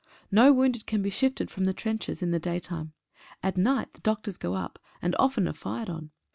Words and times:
No 0.31 0.51
wounded 0.51 0.87
can 0.87 1.03
be 1.03 1.11
shifted 1.11 1.51
from 1.51 1.65
the 1.65 1.75
trenches 1.75 2.23
in 2.23 2.31
the 2.31 2.39
day 2.39 2.57
time. 2.57 2.93
At 3.43 3.55
night 3.55 3.93
the 3.93 4.01
doctors 4.01 4.35
go 4.37 4.55
up, 4.55 4.79
and 4.99 5.15
often 5.19 5.47
are 5.47 5.53
fired 5.53 5.91
on. 5.91 6.09